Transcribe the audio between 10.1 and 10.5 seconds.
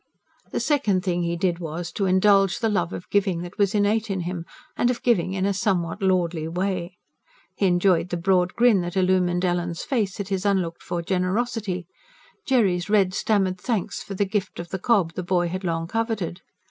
at his